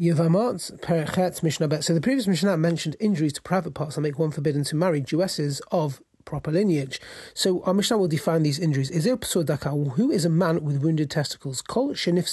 [0.00, 1.82] Yevamot Mishnah Bet.
[1.82, 5.00] So the previous Mishnah mentioned injuries to private parts that make one forbidden to marry
[5.00, 7.00] Jewesses of proper lineage.
[7.34, 8.90] So our Mishnah will define these injuries.
[8.90, 11.62] Is who is a man with wounded testicles?
[11.62, 12.28] Kol shenif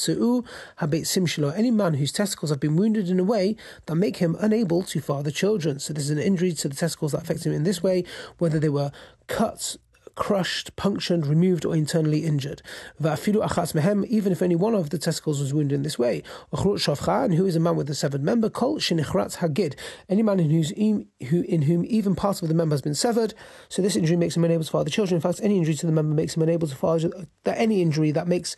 [0.79, 1.57] habet simshilo.
[1.57, 3.55] Any man whose testicles have been wounded in a way
[3.87, 5.79] that make him unable to father children.
[5.79, 8.03] So this is an injury to the testicles that affects him in this way,
[8.37, 8.91] whether they were
[9.27, 9.77] cut,
[10.15, 12.61] crushed, punctured, removed, or internally injured.
[12.99, 16.23] Even if only one of the testicles was wounded in this way.
[16.51, 18.49] And who is a man with a severed member?
[18.49, 19.75] Hagid.
[20.09, 23.33] Any man in, whose, who, in whom even part of the member has been severed.
[23.69, 25.15] So this injury makes him unable to father children.
[25.15, 27.11] In fact, any injury to the member makes him unable to father.
[27.43, 28.55] That any injury that makes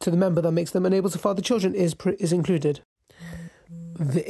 [0.00, 2.80] to the member that makes them unable to father children is is included.
[3.98, 4.24] The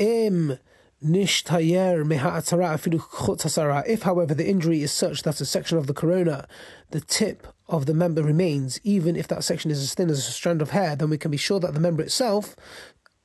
[3.86, 6.48] if, however, the injury is such that a section of the corona,
[6.90, 10.32] the tip of the member remains, even if that section is as thin as a
[10.32, 12.56] strand of hair, then we can be sure that the member itself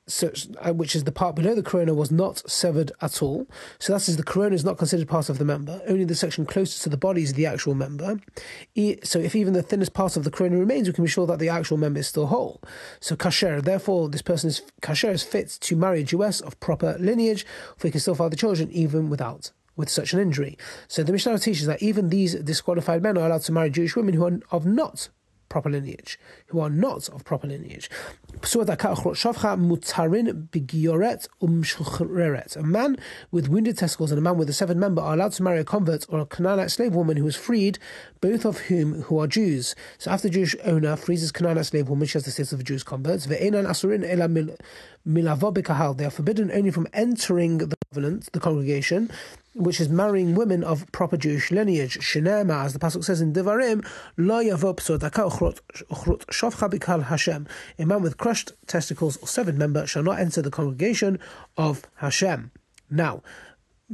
[0.07, 3.48] such, uh, which is the part below the corona, was not severed at all.
[3.80, 5.82] So that is the corona is not considered part of the member.
[5.87, 8.20] Only the section closest to the body is the actual member.
[9.04, 11.40] So if even the thinnest part of the corona remains, we can be sure that
[11.40, 12.62] the actual member is still whole.
[12.99, 16.98] So kasher, therefore, this person is kasher is fit to marry a Jewess of proper
[16.99, 17.45] lineage,
[17.77, 20.57] for he can still father children even without with such an injury.
[20.88, 24.13] So the Mishnah teaches that even these disqualified men are allowed to marry Jewish women
[24.13, 25.10] who are of not
[25.54, 27.87] proper lineage, who are not of proper lineage.
[32.55, 32.98] A man
[33.29, 35.63] with wounded testicles and a man with a severed member are allowed to marry a
[35.63, 37.77] convert or a Canaanite slave woman who is freed,
[38.20, 39.76] both of whom who are Jews.
[39.99, 42.62] So after the Jewish owner frees his Canaanite slave woman, she has the status of
[42.62, 43.21] a Jewish convert.
[43.21, 43.51] They are
[46.10, 49.12] forbidden only from entering the covenant, the congregation,
[49.55, 51.98] which is marrying women of proper Jewish lineage.
[51.99, 53.85] Shenema, as the pasuk says in Devarim,
[54.18, 54.40] lo
[57.01, 57.48] Hashem.
[57.79, 61.20] A man with crushed testicles or severed member shall not enter the congregation
[61.57, 62.51] of Hashem.
[62.90, 63.23] Now,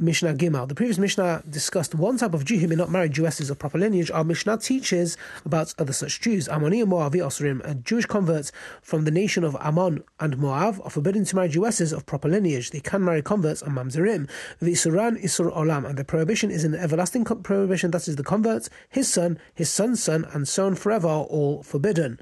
[0.00, 0.66] Mishnah Gimel.
[0.66, 3.76] The previous Mishnah discussed one type of Jew who may not marry Jewesses of proper
[3.76, 4.10] lineage.
[4.10, 6.48] Our Mishnah teaches about other such Jews.
[6.48, 11.26] Ammoni and Moavi Osrim, Jewish converts from the nation of Ammon and Moav, are forbidden
[11.26, 12.70] to marry Jewesses of proper lineage.
[12.70, 14.26] They can marry converts and Mamzerim.
[14.62, 19.06] Visuran Isur Olam, and the prohibition is an everlasting prohibition, that is, the converts, his
[19.06, 22.18] son, his son's son, and so on forever are all forbidden.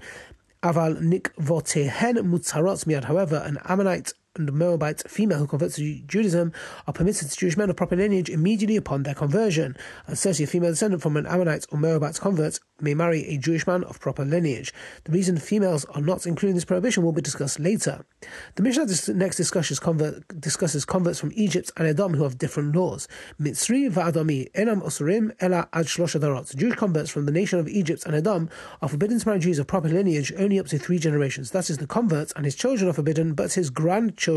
[0.64, 3.04] Aval nikvotehen mutzarot miad.
[3.04, 6.53] However, an Ammonite and Moabite female who converts to Judaism
[6.87, 9.76] are permitted to Jewish men of proper lineage immediately upon their conversion.
[10.06, 13.66] And certainly, a female descendant from an Ammonite or Moabite convert may marry a Jewish
[13.66, 14.72] man of proper lineage.
[15.04, 18.06] The reason females are not included in this prohibition will be discussed later.
[18.54, 23.09] The Mishnah next discusses, convert, discusses converts from Egypt and Edom who have different laws.
[23.41, 26.55] Mitzri va'adomi enam osurim ela ad darot.
[26.56, 28.49] Jewish converts from the nation of Egypt and Edom
[28.81, 31.50] are forbidden to marry Jews of proper lineage only up to three generations.
[31.50, 34.27] That is, the convert and his children are forbidden, but his grandchildren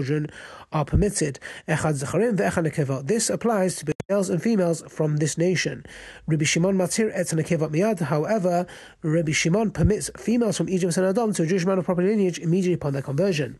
[0.71, 1.39] are permitted.
[1.67, 5.85] This applies to males and females from this nation.
[6.27, 7.99] Rabbi Shimon matir et miyad.
[7.99, 8.65] However,
[9.03, 12.39] Rabbi Shimon permits females from Egypt and Edom to a Jewish man of proper lineage
[12.39, 13.59] immediately upon their conversion.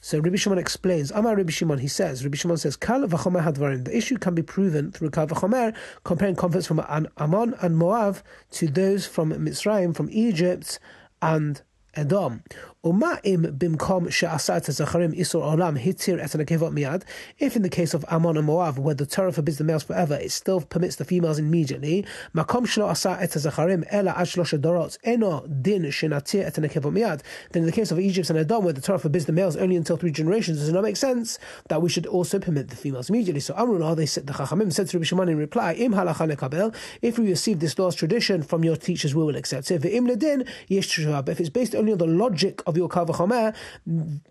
[0.00, 3.84] So Rabbi Shimon explains, Amar Rabbi Shimon, he says, Rabbi Shimon says, Kal hadvarim.
[3.84, 5.74] The issue can be proven through Kal v'chomer,
[6.04, 6.80] comparing converts from
[7.18, 8.18] Ammon and Moab
[8.52, 10.78] to those from Mitzrayim, from Egypt
[11.22, 11.62] and
[11.96, 12.42] Edom.
[12.86, 17.02] Uma im bimkom she'asat zacharim isur olam hitir et miad.
[17.40, 20.14] If in the case of Ammon and Moab, where the Torah forbids the males forever,
[20.14, 22.06] it still permits the females immediately.
[22.32, 27.22] Makom shlo asa et zacharim ela ad shlosha dorot eno din shenatir et miad.
[27.50, 29.74] Then in the case of Egypt and Edom, where the Torah forbids the males only
[29.74, 33.10] until three generations, does it not make sense that we should also permit the females
[33.10, 33.40] immediately?
[33.40, 36.32] So Amru lo, they said the Chachamim said to Rabbi Shimon in reply, Im halacha
[36.32, 36.72] nekabel.
[37.02, 39.84] If we receive this law's tradition from your teachers, we will accept it.
[39.84, 43.06] Im ledin yesh If it's based only on the logic of your Kal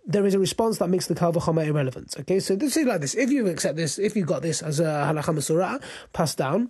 [0.05, 2.15] there is a response that makes the Kal irrelevant.
[2.19, 3.15] Okay, so this is like this.
[3.15, 5.81] If you accept this, if you got this as a Halacha Masurah
[6.13, 6.69] passed down,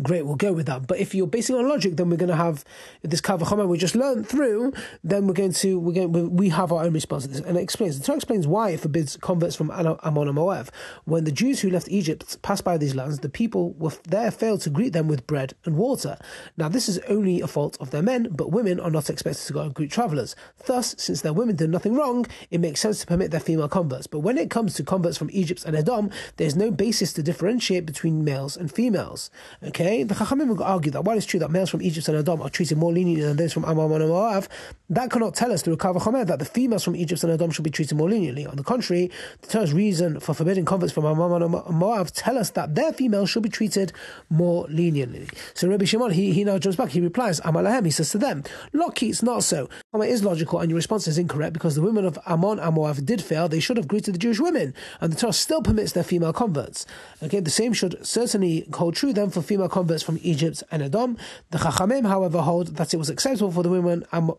[0.00, 0.86] Great, we'll go with that.
[0.86, 2.64] But if you're basing on logic, then we're going to have
[3.02, 4.72] this kavachama we just learned through.
[5.04, 7.60] Then we're going to we're going we have our own response to this, and it
[7.60, 7.98] explains.
[7.98, 10.70] The Torah explains why it forbids converts from Ammon and Moab.
[11.04, 14.62] When the Jews who left Egypt passed by these lands, the people were there failed
[14.62, 16.16] to greet them with bread and water.
[16.56, 19.52] Now this is only a fault of their men, but women are not expected to
[19.52, 20.34] go and greet travelers.
[20.64, 24.06] Thus, since their women did nothing wrong, it makes sense to permit their female converts.
[24.06, 27.22] But when it comes to converts from Egypt and Edom, there is no basis to
[27.22, 29.30] differentiate between males and females.
[29.62, 32.40] Okay Okay, the Chachamim argue that while it's true that males from Egypt and Edom
[32.40, 34.46] are treated more leniently than those from Ammon and Moab,
[34.88, 37.64] that cannot tell us through Kav Chomer that the females from Egypt and Edom should
[37.64, 38.46] be treated more leniently.
[38.46, 42.50] On the contrary, the Torah's reason for forbidding converts from Ammon and Moab tell us
[42.50, 43.92] that their females should be treated
[44.30, 45.28] more leniently.
[45.54, 48.18] So Rabbi Shimon, he, he now jumps back, he replies, Amar lahem, he says to
[48.18, 49.68] them, Loki, it's not so.
[49.94, 53.04] It is logical and your response is incorrect because the women of Ammon and Moab
[53.04, 56.04] did fail, they should have greeted the Jewish women, and the Torah still permits their
[56.04, 56.86] female converts.
[57.20, 61.16] Okay, the same should certainly hold true then for female converts from Egypt and Edom.
[61.50, 64.30] The Chachamim, however, hold that it was acceptable for the women of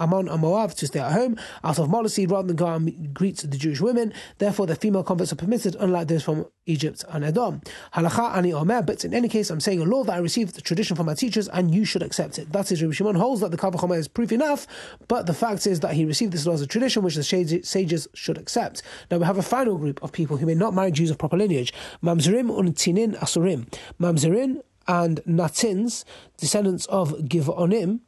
[0.00, 3.36] Ammon and Moab to stay at home out of modesty rather than go and greet
[3.36, 4.12] the Jewish women.
[4.38, 7.60] Therefore, the female converts are permitted, unlike those from Egypt and Edom.
[7.94, 10.60] Halacha ani omer, but in any case, I'm saying a law that I received the
[10.60, 12.52] tradition from my teachers, and you should accept it.
[12.52, 14.66] That is, Rabbi Shimon holds that the Kavach is proof enough,
[15.08, 18.08] but the fact is that he received this law as a tradition which the sages
[18.14, 18.82] should accept.
[19.10, 21.36] Now we have a final group of people who may not marry Jews of proper
[21.36, 21.72] lineage:
[22.02, 23.66] Mamzerim und Tinin Asurim.
[24.00, 26.04] Mamzerin and Natins,
[26.38, 28.00] descendants of Givonim,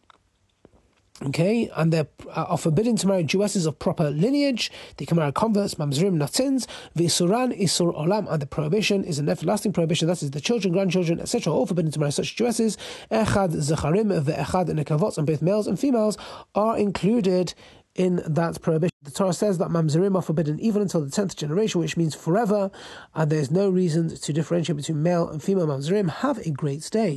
[1.26, 4.72] Okay, and they uh, are forbidden to marry Jewesses of proper lineage.
[4.96, 6.66] They can marry converts, mamzerim, natins,
[6.96, 10.08] v'isuran, isur olam, and the prohibition is an everlasting prohibition.
[10.08, 12.76] That is, the children, grandchildren, etc., all forbidden to marry such Jewesses.
[13.10, 16.18] Echad zecharim ve'echad nekavot, and both males and females
[16.56, 17.54] are included
[17.94, 18.92] in that prohibition.
[19.02, 22.70] The Torah says that mamzerim are forbidden even until the tenth generation, which means forever,
[23.14, 26.08] and there is no reason to differentiate between male and female mamzerim.
[26.08, 27.10] Have a great day.